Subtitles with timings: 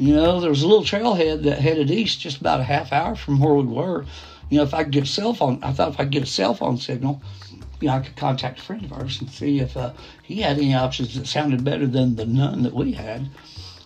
[0.00, 3.14] You know, there was a little trailhead that headed east just about a half hour
[3.14, 4.06] from where we were.
[4.48, 6.22] You know, if I could get a cell phone, I thought if I could get
[6.22, 7.20] a cell phone signal,
[7.82, 9.92] you know, I could contact a friend of ours and see if uh,
[10.22, 13.28] he had any options that sounded better than the none that we had.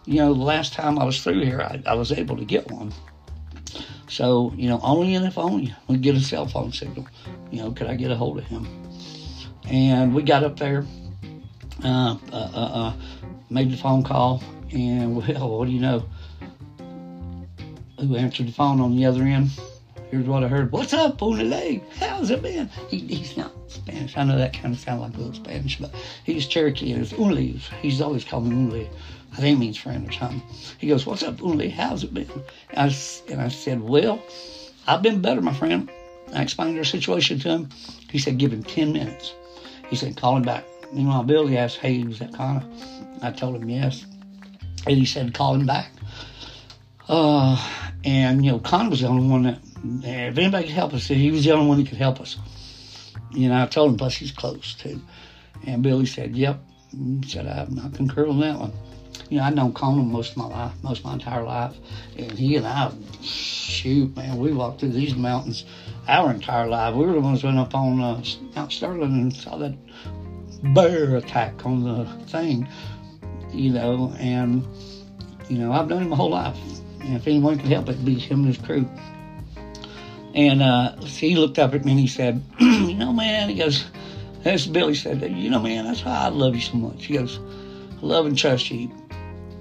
[0.04, 2.71] You know, the last time I was through here, I, I was able to get
[2.71, 2.93] one.
[4.07, 7.08] So, you know, only and if only we get a cell phone signal,
[7.50, 8.68] you know, could I get a hold of him?
[9.68, 10.86] And we got up there,
[11.82, 12.93] uh, uh, uh, uh
[13.50, 14.40] made the phone call,
[14.75, 16.05] and well, what do you know?
[17.99, 19.50] Who answered the phone on the other end?
[20.11, 20.71] Here's what I heard.
[20.71, 21.81] What's up, Unile?
[21.99, 22.69] How's it been?
[22.89, 24.17] He, he's not Spanish.
[24.17, 27.13] I know that kind of sounds like a little Spanish, but he's Cherokee and it's
[27.13, 27.59] Unile.
[27.81, 28.89] He's always called me Unile.
[29.33, 30.43] I think it means friend or something.
[30.79, 31.71] He goes, What's up, Unile?
[31.71, 32.31] How's it been?
[32.70, 32.95] And I,
[33.33, 34.22] and I said, Well,
[34.86, 35.91] I've been better, my friend.
[36.34, 37.69] I explained our situation to him.
[38.11, 39.34] He said, Give him 10 minutes.
[39.89, 40.64] He said, Call him back.
[40.92, 42.64] Meanwhile, Billy asked, Hey, was that Connor?
[43.22, 44.05] I told him yes.
[44.86, 45.90] And he said, Call him back.
[47.08, 47.56] Uh,
[48.04, 49.60] and, you know, Con was the only one that
[50.02, 52.36] if anybody could help us, he was the only one that could help us.
[53.32, 55.00] You know, I told him, plus he's close too.
[55.66, 56.60] And Billy said, Yep.
[56.91, 58.72] He said, I, I concur on that one.
[59.28, 61.74] You know, I've known Conan most of my life, most of my entire life.
[62.16, 65.64] And he and I, shoot, man, we walked through these mountains
[66.06, 66.94] our entire life.
[66.94, 68.22] We were the ones went up on uh,
[68.54, 69.74] Mount Sterling and saw that
[70.74, 72.69] bear attack on the thing,
[73.55, 74.66] you know, and,
[75.48, 76.56] you know, I've known him my whole life.
[77.00, 78.88] And if anyone could help, it'd be him and his crew.
[80.34, 83.84] And uh, he looked up at me and he said, You know, man, he goes,
[84.42, 87.05] That's Billy said, You know, man, that's why I love you so much.
[87.05, 88.91] He goes, I love and trust you.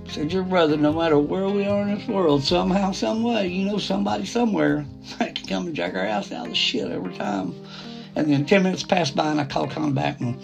[0.03, 3.47] He said, Your brother, no matter where we are in this world, somehow, some way,
[3.47, 4.86] you know, somebody somewhere
[5.19, 7.53] that can come and jack our house out of the shit every time.
[8.16, 10.38] And then 10 minutes passed by and I called Con back and,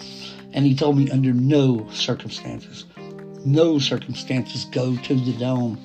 [0.52, 2.84] and he told me, Under no circumstances,
[3.44, 5.78] no circumstances go to the dome.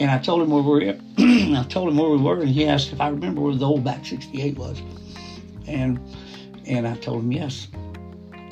[0.00, 0.98] And I told him where we were.
[1.18, 3.84] I told him where we were, and he asked if I remember where the old
[3.84, 4.82] back 68 was,
[5.66, 6.00] and
[6.66, 7.68] and I told him yes,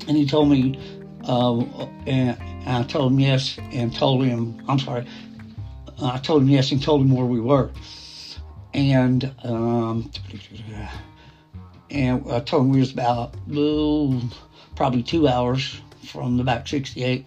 [0.07, 0.79] and he told me,
[1.25, 1.59] uh,
[2.07, 5.07] and I told him yes, and told him I'm sorry,
[6.01, 7.73] I told him yes, and told him where we were,
[8.73, 10.11] and um,
[11.91, 14.23] and I told him we was about oh,
[14.77, 17.27] probably two hours from the back 68,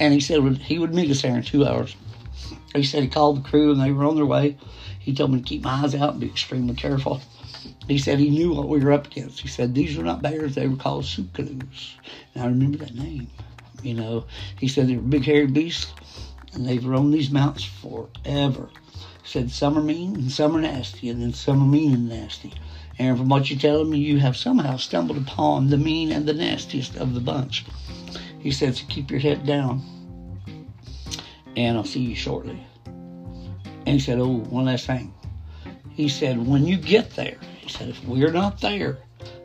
[0.00, 1.94] and he said he would meet us there in two hours.
[2.74, 4.56] He said he called the crew and they were on their way.
[4.98, 7.20] He told me to keep my eyes out and be extremely careful.
[7.86, 9.40] He said he knew what we were up against.
[9.40, 11.94] He said these were not bears, they were called Sukalus.
[12.34, 13.28] And I remember that name.
[13.82, 14.24] You know,
[14.58, 15.92] he said they were big hairy beasts
[16.54, 18.70] and they've roamed these mountains forever.
[19.22, 22.08] He said some are mean and some are nasty, and then some are mean and
[22.08, 22.54] nasty.
[22.98, 26.32] And from what you're telling me, you have somehow stumbled upon the mean and the
[26.32, 27.64] nastiest of the bunch.
[28.40, 29.82] He said, keep your head down
[31.56, 32.64] and I'll see you shortly.
[32.86, 35.12] And he said, Oh, one last thing.
[35.90, 38.98] He said, When you get there, he said, If we're not there,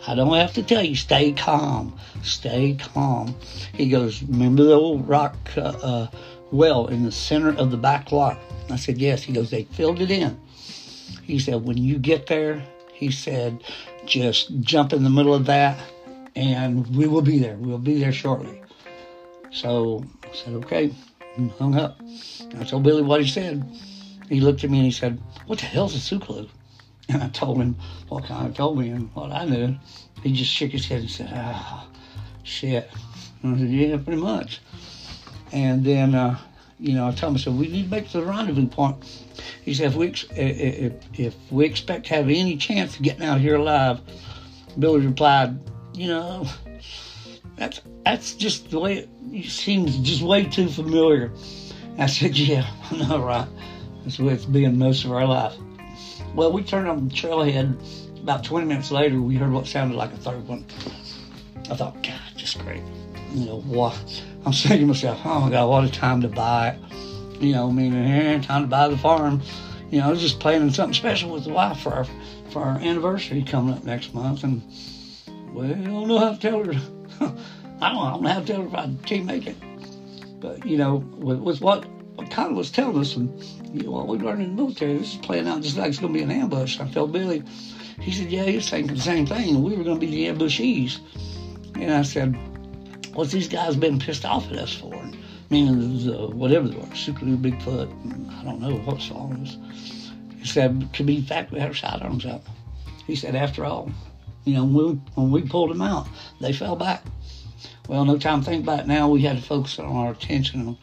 [0.07, 1.97] I don't have to tell you, stay calm.
[2.23, 3.35] Stay calm.
[3.73, 6.07] He goes, Remember the old rock uh, uh,
[6.51, 8.37] well in the center of the back lot?
[8.69, 9.23] I said, Yes.
[9.23, 10.39] He goes, They filled it in.
[11.23, 13.61] He said, When you get there, he said,
[14.05, 15.77] just jump in the middle of that
[16.35, 17.57] and we will be there.
[17.57, 18.61] We'll be there shortly.
[19.55, 20.91] So I said, Okay
[21.37, 21.99] and hung up.
[22.59, 23.63] I told Billy what he said.
[24.29, 26.49] He looked at me and he said, What the hell's a Suklu?
[27.07, 27.75] And I told him
[28.09, 29.75] what kind of told me and what I knew.
[30.23, 31.87] He just shook his head and said, Ah,
[32.43, 32.89] shit.
[33.43, 34.59] And I said, Yeah, pretty much.
[35.51, 36.39] And then, uh,
[36.79, 39.05] you know, I told him, I said, We need to make the rendezvous point.
[39.63, 43.39] He said, if we, if, if we expect to have any chance of getting out
[43.39, 44.01] here alive,
[44.79, 45.59] Billy replied,
[45.93, 46.47] You know,
[47.55, 49.09] that's that's just the way it
[49.43, 51.31] seems just way too familiar.
[51.97, 53.47] I said, yeah, I know, right?
[54.03, 55.55] That's the way it's been most of our life.
[56.35, 57.75] Well, we turned on the trailhead.
[58.21, 60.65] About 20 minutes later, we heard what sounded like a third one.
[61.69, 62.81] I thought, God, just great.
[63.31, 64.23] You know, what?
[64.45, 67.41] I'm saying to myself, oh my God, what a time to buy it.
[67.41, 69.41] You know, meaning, eh, time to buy the farm.
[69.91, 72.05] You know, I was just planning something special with the wife for our,
[72.49, 74.43] for our anniversary coming up next month.
[74.43, 74.61] And,
[75.53, 76.73] well, I don't know how to tell her.
[77.81, 79.55] I don't, I don't how to if I can't make it.
[80.39, 81.85] But, you know, with, with what,
[82.15, 83.41] what Connor was telling us and
[83.73, 85.99] you know, what we learned in the military, this is playing out just like it's
[85.99, 86.79] going to be an ambush.
[86.79, 87.43] I told Billy,
[87.99, 89.63] he said, yeah, he's thinking the same thing.
[89.63, 90.99] We were going to be the ambushees.
[91.75, 92.35] And I said,
[93.13, 94.93] what's these guys been pissed off at us for?
[95.49, 97.89] Meaning, the, uh, whatever they were, Sukaloo, Bigfoot,
[98.39, 99.57] I don't know what's on us.
[100.37, 102.45] He said, could be fact we had our sidearms up.
[103.05, 103.91] He said, after all,
[104.45, 106.07] you know, when we, when we pulled them out,
[106.39, 107.03] they fell back.
[107.87, 109.09] Well, no time to think about it now.
[109.09, 110.77] We had to focus on our attention on,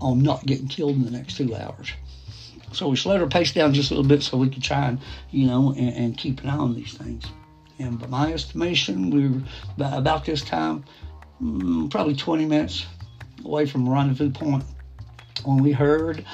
[0.00, 1.92] on not getting killed in the next two hours.
[2.72, 4.98] So we slowed our pace down just a little bit so we could try and,
[5.30, 7.24] you know, and, and keep an eye on these things.
[7.78, 9.42] And by my estimation, we were
[9.76, 10.84] about this time,
[11.42, 12.86] mm, probably 20 minutes
[13.44, 14.64] away from rendezvous point
[15.44, 16.24] when we heard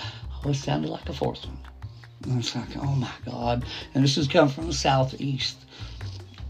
[0.43, 1.59] what sounded like a fourth one.
[2.25, 3.65] And it's like, oh my God.
[3.95, 5.57] And this is coming from the southeast.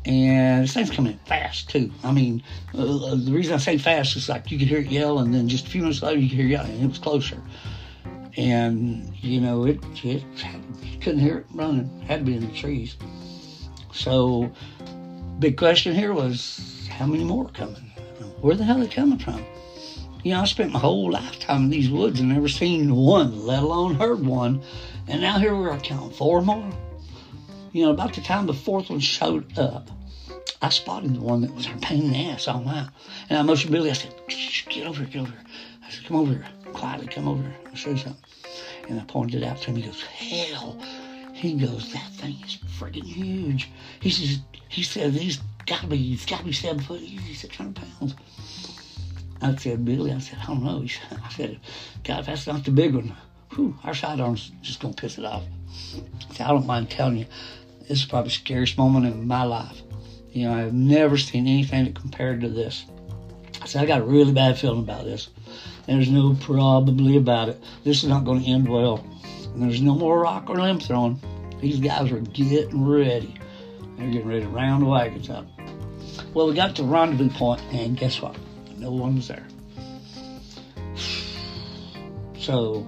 [0.04, 1.90] And this thing's coming in fast too.
[2.02, 2.42] I mean,
[2.74, 5.48] uh, the reason I say fast is like you could hear it yell, and then
[5.48, 7.42] just a few minutes later you could hear it yell, and it was closer.
[8.36, 10.22] And you know, it, it
[11.00, 12.00] couldn't hear it running.
[12.06, 12.96] Had to be in the trees.
[13.92, 14.50] So,
[15.40, 17.90] big question here was, how many more coming?
[18.40, 19.44] Where the hell are they coming from?
[20.22, 23.62] You know, I spent my whole lifetime in these woods and never seen one, let
[23.62, 24.62] alone heard one.
[25.06, 26.70] And now here we are counting four more.
[27.72, 29.90] You know, about the time the fourth one showed up,
[30.62, 32.88] I spotted the one that was a pain in the ass all night.
[33.28, 34.14] And I motioned Billy, I said,
[34.68, 35.44] get over here, get over here.
[35.86, 37.56] I said, come over here, quietly come over here.
[37.66, 38.22] I'll show you something.
[38.88, 39.76] And I pointed it out to him.
[39.76, 40.80] He goes, hell.
[41.34, 43.70] He goes, that thing is freaking huge.
[44.00, 48.14] He says, he said, he's gotta be, he's gotta be seven foot, he's 600 pounds.
[49.40, 50.84] I said, Billy, I said, I don't know.
[50.86, 51.60] Said, I said,
[52.02, 53.14] God, that's not the big one,
[53.54, 55.44] whew, our sidearm's just gonna piss it off.
[56.30, 57.26] I said, I don't mind telling you,
[57.88, 59.80] this is probably the scariest moment in my life.
[60.30, 62.84] You know, I've never seen anything compared to this.
[63.62, 65.30] I said, I got a really bad feeling about this.
[65.86, 67.62] There's no probably about it.
[67.84, 69.04] This is not going to end well.
[69.54, 71.18] And there's no more rock or limb throwing.
[71.60, 73.34] These guys are getting ready.
[73.96, 75.46] They're getting ready to round the wagons up.
[76.34, 78.36] Well, we got to the rendezvous point, and guess what?
[78.76, 79.46] No one was there.
[82.38, 82.86] So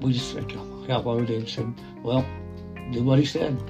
[0.00, 0.48] we just said,
[0.86, 1.48] got what we did.
[1.48, 2.24] Said, well,
[2.92, 3.60] do what he said.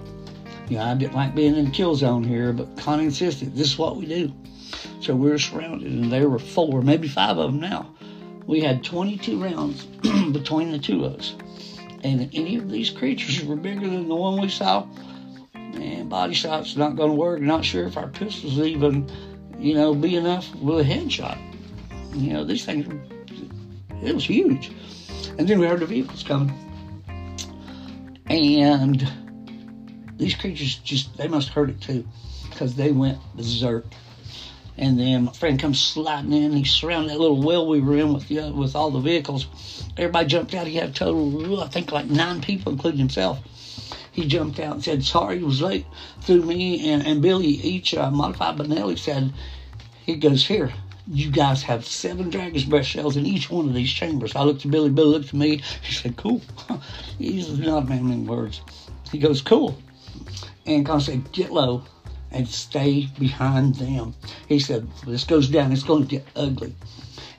[0.68, 3.68] You know, I didn't like being in the kill zone here, but Connie insisted this
[3.68, 4.32] is what we do.
[5.00, 7.94] So we were surrounded, and there were four, maybe five of them now.
[8.46, 9.84] We had 22 rounds
[10.32, 11.34] between the two of us.
[12.02, 14.86] And if any of these creatures were bigger than the one we saw,
[15.54, 17.40] man, body shot's not going to work.
[17.40, 19.10] Not sure if our pistols even,
[19.58, 21.38] you know, be enough with a headshot.
[22.14, 22.86] You know, these things,
[24.02, 24.70] it was huge.
[25.38, 26.63] And then we heard the vehicles coming.
[28.26, 29.06] And
[30.16, 32.06] these creatures just, they must heard it too,
[32.48, 33.84] because they went berserk.
[34.76, 36.52] And then my friend comes sliding in.
[36.52, 39.46] He surrounded that little well we were in with the, with all the vehicles.
[39.96, 40.66] Everybody jumped out.
[40.66, 43.40] He had a total, I think, like nine people, including himself.
[44.10, 45.86] He jumped out and said, "Sorry, he was late."
[46.20, 49.32] Through me and, and Billy, each uh, modified Benelli said,
[50.06, 50.72] "He goes here.
[51.06, 54.64] You guys have seven Dragon's Breath shells in each one of these chambers." I looked
[54.64, 54.90] at Billy.
[54.90, 55.62] Billy looked at me.
[55.82, 56.40] He said, "Cool."
[57.18, 58.60] He's not man in words.
[59.12, 59.76] He goes, "Cool."
[60.66, 61.84] And Con said, "Get low."
[62.34, 64.12] and stay behind them.
[64.48, 66.74] He said, this goes down, it's going to get ugly.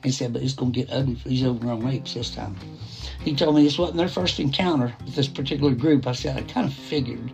[0.04, 2.56] He said, but it's going to get ugly for these overgrown apes this time.
[3.24, 6.08] He told me this wasn't their first encounter with this particular group.
[6.08, 7.34] I said, I kind of figured.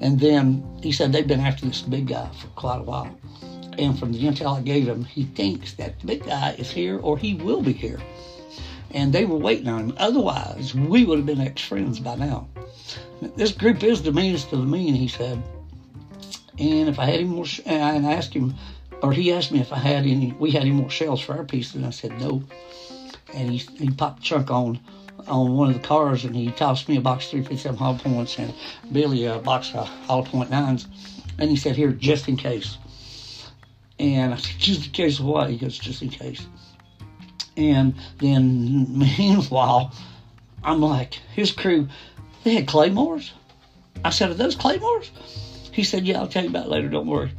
[0.00, 3.18] And then he said they've been after this big guy for quite a while.
[3.78, 6.98] And from the intel I gave him, he thinks that the big guy is here
[6.98, 8.00] or he will be here.
[8.90, 9.94] And they were waiting on him.
[9.96, 12.48] Otherwise, we would have been ex friends by now.
[13.36, 15.42] This group is the meanest of the mean, he said.
[16.58, 18.54] And if I had any more, and I asked him,
[19.02, 21.44] or he asked me if I had any, we had any more shells for our
[21.44, 22.42] piece, and I said no.
[23.32, 24.78] And he, he popped a chunk on
[25.28, 28.38] on one of the cars, and he tossed me a box of 357 hollow points
[28.38, 28.52] and
[28.90, 30.86] Billy a box of hollow point nines.
[31.38, 32.76] And he said, here, just in case.
[34.02, 35.48] And I said, just in case of what?
[35.48, 36.46] He goes, just in case.
[37.56, 39.92] And then, meanwhile,
[40.62, 41.88] I'm like, his crew,
[42.44, 43.32] they had claymores.
[44.04, 45.10] I said, are those claymores?
[45.72, 47.32] He said, Yeah, I'll tell you about later, don't worry.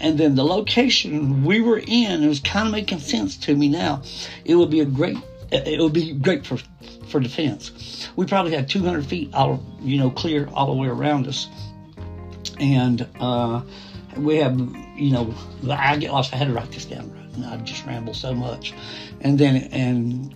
[0.00, 3.68] And then the location we were in, it was kind of making sense to me
[3.68, 4.02] now.
[4.44, 5.18] It would be a great,
[5.52, 6.58] it would be great for,
[7.08, 8.08] for defense.
[8.16, 11.48] We probably had 200 feet all, you know, clear all the way around us.
[12.58, 13.62] And uh,
[14.16, 14.58] we have,
[14.96, 15.34] you know,
[15.70, 16.32] I get lost.
[16.32, 17.10] I had to write this down.
[17.34, 18.74] And I just ramble so much.
[19.20, 20.34] And then, and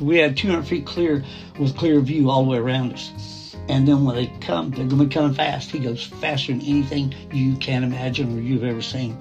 [0.00, 1.24] we had 200 feet clear
[1.58, 3.56] with clear view all the way around us.
[3.68, 5.70] And then when they come, they're going to be coming fast.
[5.70, 9.16] He goes faster than anything you can imagine or you've ever seen.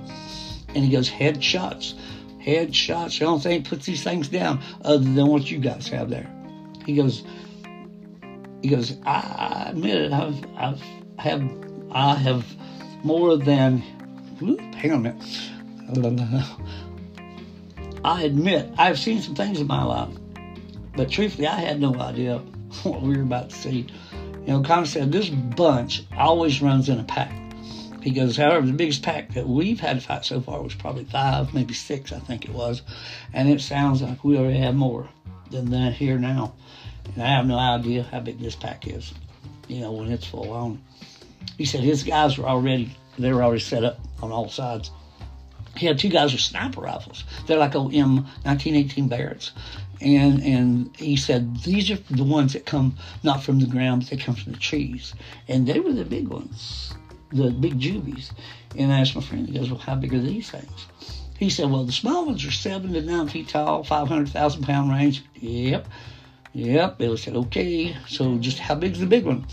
[0.69, 1.93] And he goes headshots,
[2.43, 3.19] headshots.
[3.19, 6.29] The only thing puts these things down other than what you guys have there.
[6.85, 7.23] He goes,
[8.61, 8.97] he goes.
[9.05, 10.11] I admit it.
[10.11, 10.81] I've, I've
[11.19, 11.43] have,
[11.91, 12.45] I have
[13.03, 13.79] more than.
[14.75, 16.45] Hang on a minute.
[18.03, 20.13] I admit I've seen some things in my life,
[20.95, 22.37] but truthfully, I had no idea
[22.83, 23.87] what we were about to see.
[24.45, 27.33] You know, Connor said this bunch always runs in a pack.
[28.01, 31.03] He goes, however, the biggest pack that we've had to fight so far was probably
[31.03, 32.81] five, maybe six, I think it was.
[33.33, 35.09] And it sounds like we already have more
[35.51, 36.53] than that here now.
[37.13, 39.13] And I have no idea how big this pack is,
[39.67, 40.81] you know, when it's full on.
[41.59, 44.91] He said his guys were already, they were already set up on all sides.
[45.75, 47.25] He had two guys with sniper rifles.
[47.45, 49.51] They're like old M 1918 Barretts.
[49.99, 54.09] And and he said these are the ones that come not from the ground, but
[54.09, 55.13] they come from the trees.
[55.49, 56.93] And they were the big ones,
[57.33, 58.31] the big juvies.
[58.77, 60.85] And I asked my friend, he goes, Well, how big are these things?
[61.37, 65.25] He said, Well, the small ones are seven to nine feet tall, 500,000 pound range.
[65.35, 65.89] Yep.
[66.53, 66.97] Yep.
[66.97, 67.97] Billy said, Okay.
[68.07, 69.45] So just how big's the big one?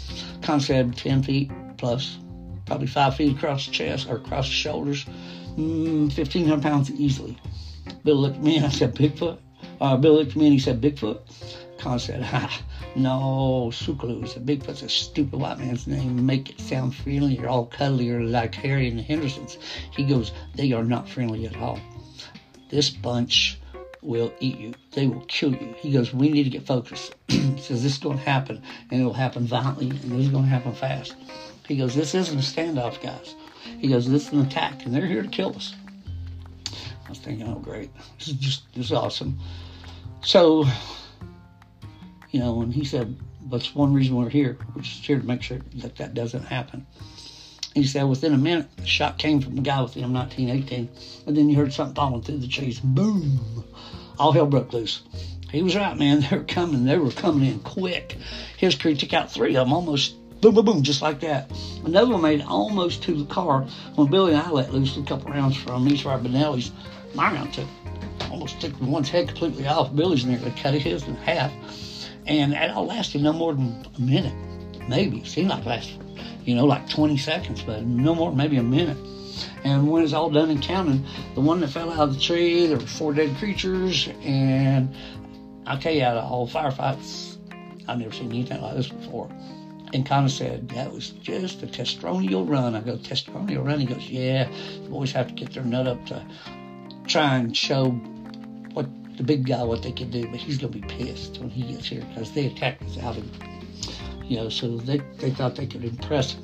[0.43, 2.19] Con said 10 feet plus,
[2.65, 5.07] probably five feet across the chest or across the shoulders
[5.57, 7.37] mm, 1,500 pounds easily.
[8.05, 9.39] Bill looked at me and I said, Bigfoot?
[9.81, 11.21] Uh, Bill looked at me and he said, Bigfoot?
[11.79, 12.63] Con said, ha,
[12.95, 14.23] no, Sukulu.
[14.23, 16.25] He said, Bigfoot's a stupid white man's name.
[16.25, 17.37] Make it sound friendly.
[17.37, 19.59] You're all cuddly like Harry and the Hendersons.
[19.95, 21.79] He goes, they are not friendly at all.
[22.71, 23.59] This bunch
[24.03, 24.75] will eat you.
[24.93, 25.75] They will kill you.
[25.79, 27.15] He goes, we need to get focused.
[27.29, 30.29] he says, this is going to happen, and it will happen violently, and this is
[30.29, 31.15] going to happen fast.
[31.67, 33.35] He goes, this isn't a standoff, guys.
[33.79, 35.75] He goes, this is an attack, and they're here to kill us.
[37.07, 37.91] I was thinking, oh, great.
[38.19, 39.39] This is just, this is awesome.
[40.23, 40.65] So,
[42.31, 43.17] you know, and he said,
[43.51, 44.59] that's one reason we're here.
[44.75, 46.87] We're just here to make sure that that doesn't happen.
[47.75, 51.37] He said within a minute, the shot came from the guy with the M1918, and
[51.37, 52.81] then you heard something falling through the trees.
[52.81, 53.65] Boom!
[54.19, 55.03] All hell broke loose.
[55.53, 56.23] He was right, man.
[56.31, 56.85] They were coming.
[56.85, 58.17] They were coming in quick.
[58.57, 61.51] His crew took out three of them almost boom, boom, boom, just like that.
[61.85, 63.63] Another one made almost to the car
[63.95, 66.71] when Billy and I let loose a couple rounds from each of our Benellis.
[67.15, 67.69] My round took
[68.31, 69.95] almost took one's head completely off.
[69.95, 71.53] Billy's nearly cut his in half.
[72.27, 74.35] And it all lasted no more than a minute,
[74.89, 75.19] maybe.
[75.19, 76.03] It seemed like it lasted,
[76.45, 78.99] you know, like 20 seconds, but no more, maybe a minute.
[79.65, 82.67] And when it's all done and counting, the one that fell out of the tree,
[82.67, 84.09] there were four dead creatures.
[84.23, 84.93] And
[85.67, 87.37] I'll tell you, out of all firefights,
[87.89, 89.31] I've never seen anything like this before
[89.93, 92.75] and of said, that was just a testimonial run.
[92.75, 93.81] I go, testimonial run?
[93.81, 94.49] He goes, yeah,
[94.83, 96.25] the boys have to get their nut up to
[97.07, 97.91] try and show
[98.73, 101.51] what the big guy what they can do, but he's going to be pissed when
[101.51, 103.25] he gets here because they attacked us out of,
[104.25, 106.43] you know, so they, they thought they could impress him.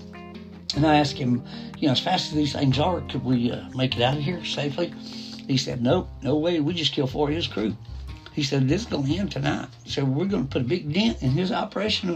[0.76, 1.42] And I asked him,
[1.78, 4.22] you know, as fast as these things are, could we uh, make it out of
[4.22, 4.94] here safely?
[5.46, 6.60] He said, nope, no way.
[6.60, 7.76] We just killed four of his crew.
[8.32, 9.68] He said, this is going to end tonight.
[9.84, 12.08] So we're going to put a big dent in his operation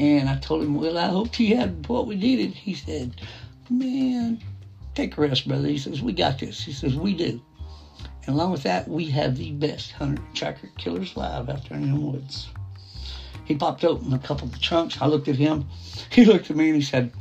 [0.00, 2.54] and I told him, Well, I hoped he had what we needed.
[2.54, 3.20] He said,
[3.68, 4.40] Man,
[4.94, 5.68] take a rest, brother.
[5.68, 6.62] He says, We got this.
[6.62, 7.40] He says, We do.
[8.24, 11.92] And along with that, we have the best hunter tracker killers live out there in
[11.92, 12.48] the woods.
[13.44, 14.96] He popped open a couple of the trunks.
[15.02, 15.66] I looked at him.
[16.10, 17.12] He looked at me and he said,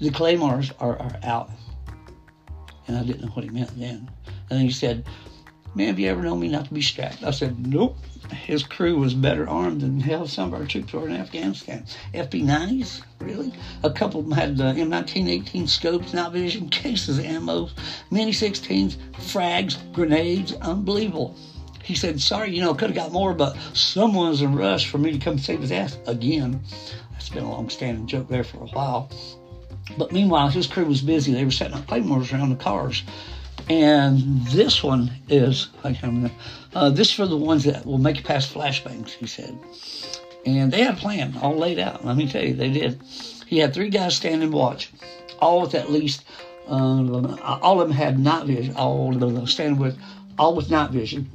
[0.00, 1.50] The claymores are, are out.
[2.88, 4.10] And I didn't know what he meant then.
[4.26, 5.06] And then he said,
[5.74, 7.22] Man, have you ever known me not to be strapped?
[7.22, 7.96] I said, Nope
[8.32, 11.84] his crew was better armed than hell some of our troops were in Afghanistan.
[12.14, 13.52] FP90s, really?
[13.82, 17.68] A couple of them had uh, M1918 scopes, night vision, cases of ammo,
[18.10, 21.34] mini 16s, frags, grenades, unbelievable.
[21.82, 24.98] He said, sorry, you know, could have got more, but someone was in rush for
[24.98, 26.62] me to come save his ass again.
[27.12, 29.10] That's been a long standing joke there for a while.
[29.96, 31.32] But meanwhile, his crew was busy.
[31.32, 33.02] They were setting up claymores around the cars.
[33.68, 35.68] And this one is,
[36.74, 39.58] uh, this for the ones that will make it past flashbangs, he said.
[40.46, 42.04] And they had a plan all laid out.
[42.04, 43.00] Let me tell you, they did.
[43.46, 44.90] He had three guys standing watch,
[45.40, 46.24] all with at least,
[46.66, 49.98] uh, all of them had night vision, all of them standing with,
[50.38, 51.30] all with night vision.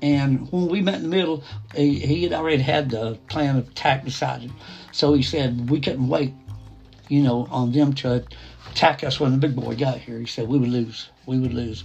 [0.00, 3.68] And when we met in the middle, he, he had already had the plan of
[3.68, 4.52] attack decided.
[4.92, 6.34] So he said we couldn't wait,
[7.08, 8.24] you know, on them to
[8.74, 10.18] attack us when the big boy got here.
[10.18, 11.08] He said we would lose.
[11.26, 11.84] We would lose.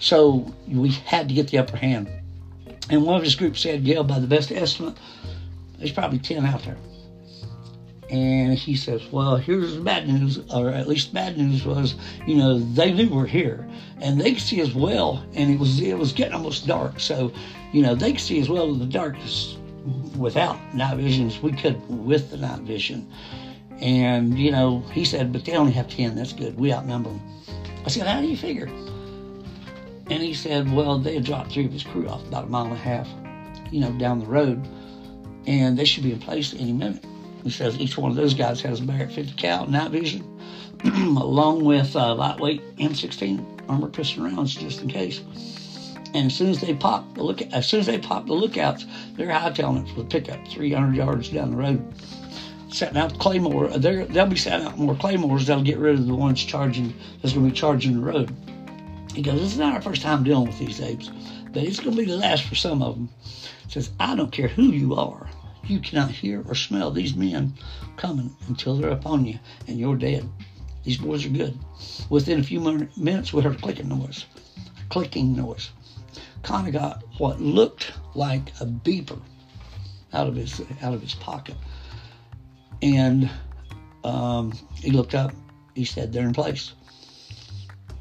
[0.00, 2.08] So we had to get the upper hand.
[2.90, 4.96] And one of his groups said, yeah, by the best estimate,
[5.78, 6.76] there's probably 10 out there.
[8.10, 11.94] And he says, well, here's the bad news, or at least bad news was,
[12.26, 13.68] you know, they knew we're here
[14.00, 15.24] and they could see as well.
[15.34, 16.98] And it was, it was getting almost dark.
[16.98, 17.32] So,
[17.72, 19.56] you know, they could see as well in the darkness
[20.16, 23.08] without night vision as we could with the night vision.
[23.80, 26.16] And, you know, he said, but they only have 10.
[26.16, 26.58] That's good.
[26.58, 27.20] We outnumber them.
[27.84, 28.66] I said, how do you figure?
[30.10, 32.64] And he said, well, they had dropped three of his crew off about a mile
[32.64, 33.08] and a half,
[33.70, 34.66] you know, down the road.
[35.46, 37.04] And they should be in place any minute.
[37.44, 40.22] He says each one of those guys has a Barrett 50 cal night vision,
[40.84, 45.20] along with lightweight M16 armor piston rounds just in case.
[46.14, 48.86] And as soon as they pop the look, as soon as they pop the lookouts,
[49.16, 51.94] they're hightailing it for the pickup 300 yards down the road.
[52.78, 53.68] Setting out Claymore.
[53.76, 55.46] They're, they'll be setting out more Claymores.
[55.46, 56.94] They'll get rid of the ones charging.
[57.20, 58.34] That's going to be charging the road.
[59.14, 61.10] He goes, "This is not our first time dealing with these apes,
[61.52, 63.08] but it's going to be the last for some of them."
[63.66, 65.28] He says, "I don't care who you are.
[65.64, 67.54] You cannot hear or smell these men
[67.96, 70.28] coming until they're upon you, and you're dead.
[70.84, 71.58] These boys are good."
[72.10, 72.60] Within a few
[72.96, 74.24] minutes, we heard a clicking noise.
[74.56, 75.70] A clicking noise.
[76.42, 79.20] Connie got what looked like a beeper
[80.12, 81.56] out of his out of his pocket,
[82.82, 83.30] and
[84.04, 85.32] um, he looked up.
[85.74, 86.72] He said, "They're in place,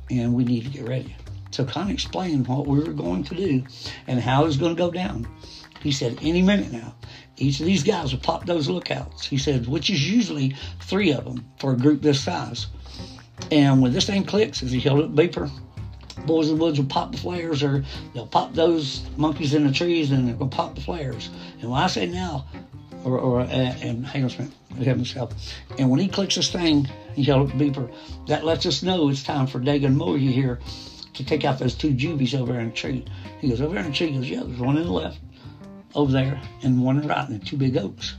[0.09, 1.15] and we need to get ready."
[1.51, 3.63] So Connie explained what we were going to do
[4.07, 5.27] and how it was going to go down.
[5.81, 6.95] He said, "Any minute now,
[7.37, 11.25] each of these guys will pop those lookouts." He said, which is usually three of
[11.25, 12.67] them for a group this size.
[13.51, 15.49] And when this thing clicks, as he held up beeper,
[16.25, 19.71] boys in the woods will pop the flares or they'll pop those monkeys in the
[19.71, 21.29] trees and to pop the flares.
[21.61, 22.45] And when I say now,
[23.03, 24.53] or, or uh, and hang on a minute,
[24.85, 25.33] help.
[25.77, 27.91] And when he clicks this thing, the beeper,
[28.27, 30.59] that lets us know it's time for Dagan Moore here
[31.13, 33.05] to take out those two juvies over in the tree.
[33.39, 35.19] He goes, over there in the tree, he goes, yeah, there's one in the left
[35.95, 38.15] over there and one in the right and two big oaks.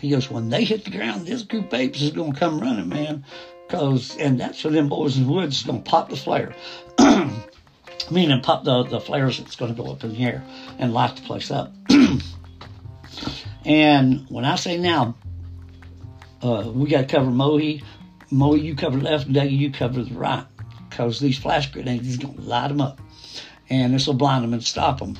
[0.00, 2.60] He goes, when they hit the ground, this group of apes is going to come
[2.60, 3.24] running, man.
[3.68, 6.54] Cause, and that's for them boys in the woods is going to pop the flare.
[8.10, 10.42] Meaning pop the, the flares that's going to go up in the air
[10.78, 11.74] and light the place up.
[13.66, 15.16] and when I say now,
[16.42, 17.82] uh, we got to cover Mohi.
[18.30, 20.44] Mohi, you cover left, Dougie, you cover the right.
[20.88, 23.00] Because these flash grenades is to light them up.
[23.70, 25.16] And this will blind them and stop them.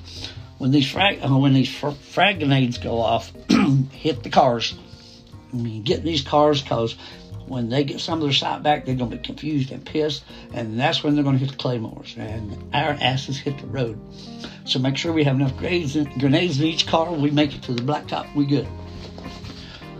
[0.59, 3.33] When these frag, uh, when these fr- frag grenades go off,
[3.93, 4.77] hit the cars.
[5.53, 6.97] I mean, get these cars because
[7.49, 10.25] when they get some of their sight back, they're going to be confused and pissed,
[10.53, 13.99] and that's when they're going to hit the claymores, and our asses hit the road.
[14.65, 17.11] So make sure we have enough grenades in, grenades in each car.
[17.13, 18.69] We make it to the blacktop, we good.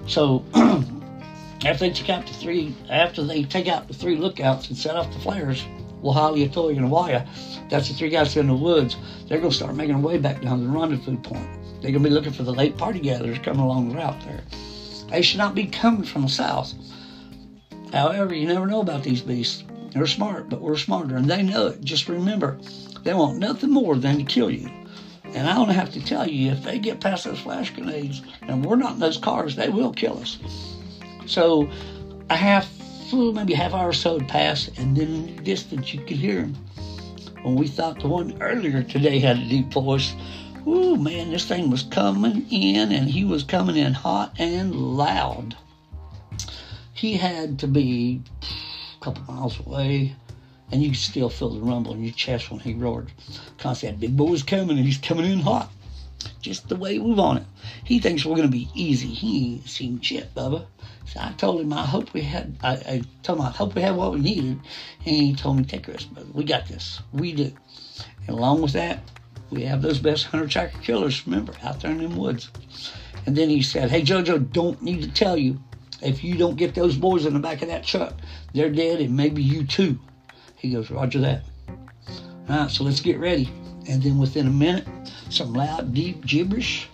[0.07, 0.45] So
[1.65, 4.97] after they take out the three, after they take out the three lookouts and set
[4.97, 5.65] off the flares,
[6.03, 7.27] Wahali, Atoy, and Awaya,
[7.69, 8.97] that's the three guys in the woods.
[9.27, 11.49] They're going to start making their way back down the rendezvous point.
[11.83, 14.43] They're going to be looking for the late party gatherers coming along the route there.
[15.11, 16.75] They should not be coming from the south.
[17.93, 19.65] However, you never know about these beasts.
[19.93, 21.81] They're smart, but we're smarter, and they know it.
[21.81, 22.59] Just remember,
[23.03, 24.71] they want nothing more than to kill you.
[25.25, 28.65] And I don't have to tell you, if they get past those flash grenades and
[28.65, 30.39] we're not in those cars, they will kill us.
[31.29, 31.71] So,
[32.31, 32.69] a half,
[33.13, 36.43] maybe half hour or so had passed, and then in the distance you could hear
[36.43, 36.57] them.
[37.43, 40.15] When we thought the one earlier today had a deep voice,
[40.67, 45.55] ooh man, this thing was coming in, and he was coming in hot and loud
[46.99, 50.17] he had to be a couple miles away,
[50.73, 53.13] and you could still feel the rumble in your chest when he roared.
[53.57, 55.71] Constantly, that big boy's coming, and he's coming in hot.
[56.41, 57.47] Just the way we want it.
[57.85, 59.09] He thinks we're going to be easy.
[59.09, 60.67] He ain't seen shit, Bubba.
[61.07, 62.57] So I told him I hope we had.
[62.63, 64.61] I, I told him I hope we had what we needed,
[65.07, 66.29] and he told me take rest, brother.
[66.33, 67.01] We got this.
[67.13, 67.53] We do.
[68.27, 69.01] And along with that,
[69.51, 71.27] we have those best hunter tracker killers.
[71.27, 72.51] Remember, out there in them woods.
[73.27, 75.59] And then he said, "Hey JoJo, don't need to tell you,
[76.03, 78.15] if you don't get those boys in the back of that truck,
[78.55, 79.99] they're dead, and maybe you too.
[80.57, 81.43] He goes, Roger that.
[82.49, 83.49] All right, so let's get ready.
[83.89, 84.87] And then within a minute,
[85.31, 86.89] some loud, deep gibberish.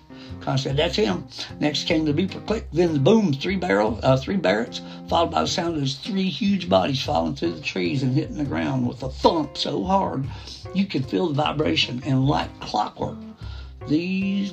[0.46, 1.26] I said, that's him.
[1.58, 5.40] Next came the beeper click, then the boom, three barrel, uh, three Barretts, followed by
[5.40, 8.86] the sound of those three huge bodies falling through the trees and hitting the ground
[8.86, 10.26] with a thump so hard
[10.74, 12.02] you could feel the vibration.
[12.04, 13.16] And like clockwork,
[13.88, 14.52] these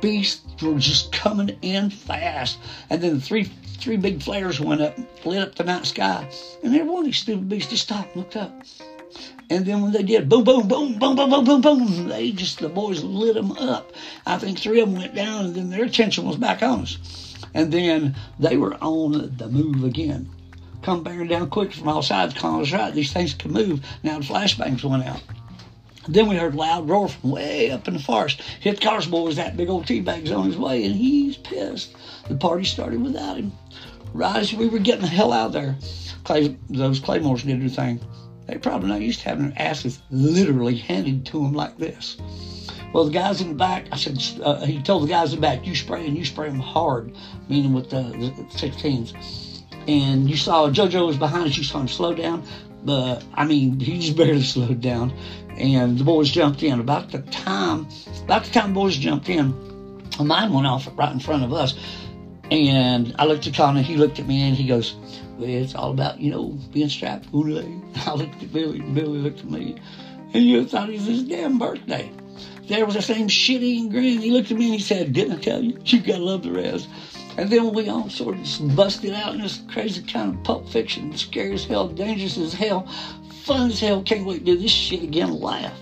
[0.00, 2.58] beasts were just coming in fast.
[2.90, 6.28] And then the three three big flares went up, lit up the night sky.
[6.62, 8.52] And every one of these stupid beasts just stopped and looked up.
[9.50, 12.60] And then when they did, boom, boom, boom, boom, boom, boom, boom, boom, they just,
[12.60, 13.92] the boys lit them up.
[14.24, 17.36] I think three of them went down, and then their attention was back on us.
[17.52, 20.30] And then they were on the move again.
[20.82, 23.84] Come bearing down quick from all sides, Connor's right, these things can move.
[24.04, 25.22] Now the flashbangs went out.
[26.08, 28.40] Then we heard loud roar from way up in the forest.
[28.60, 31.94] Hit Car's boys, that big old tea bag's on his way, and he's pissed.
[32.28, 33.52] The party started without him.
[34.14, 35.76] Right as we were getting the hell out of there,
[36.24, 38.00] Clay, those Claymores did their thing.
[38.50, 42.16] They probably not used to having their asses literally handed to them like this.
[42.92, 45.46] Well, the guys in the back, I said, uh, he told the guys in the
[45.46, 47.14] back, you spray and you spray them hard,
[47.48, 49.62] meaning with the, the 16s.
[49.86, 52.42] And you saw JoJo was behind us, you saw him slow down,
[52.84, 55.12] but I mean, he just barely slowed down
[55.56, 56.80] and the boys jumped in.
[56.80, 57.86] About the time,
[58.24, 59.54] about the time the boys jumped in,
[60.18, 61.74] a mine went off right in front of us.
[62.50, 64.96] And I looked at Connor, he looked at me, and he goes,
[65.42, 69.50] it's all about, you know, being strapped I looked at Billy, and Billy looked at
[69.50, 69.76] me,
[70.34, 72.10] and you thought it was his damn birthday.
[72.68, 74.20] There was the same shitty grin.
[74.20, 75.76] He looked at me and he said, Didn't I tell you?
[75.84, 76.88] You gotta love the rest.
[77.36, 81.16] And then we all sort of busted out in this crazy kind of pulp fiction,
[81.16, 82.86] scary as hell, dangerous as hell,
[83.44, 85.72] fun as hell, can't wait to do this shit again, laugh.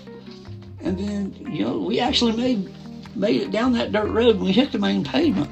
[0.81, 2.73] And then, you know, we actually made
[3.15, 5.49] made it down that dirt road and we hit the main pavement.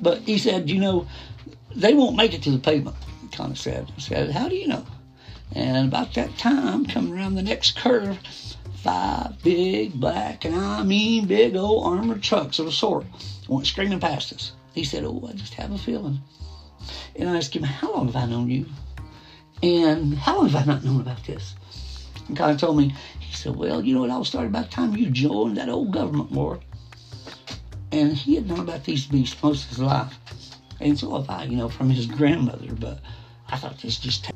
[0.00, 1.06] But he said, you know,
[1.74, 2.96] they won't make it to the pavement,
[3.36, 3.92] kind of said.
[3.96, 4.84] I said, how do you know?
[5.54, 8.18] And about that time, coming around the next curve,
[8.82, 13.04] five big black, and I mean big old armored trucks of a sort
[13.48, 14.52] went screaming past us.
[14.74, 16.20] He said, oh, I just have a feeling.
[17.14, 18.66] And I asked him, how long have I known you?
[19.62, 21.54] And how long have I not known about this?
[22.28, 24.72] And kind of told me, he said, well, you know, it all started about the
[24.72, 26.60] time you joined that old government war.
[27.92, 30.18] And he had known about these beasts most of his life.
[30.80, 32.74] And so have I, you know, from his grandmother.
[32.74, 33.00] But
[33.48, 34.32] I thought this just